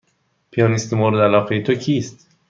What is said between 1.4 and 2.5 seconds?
تو کیست؟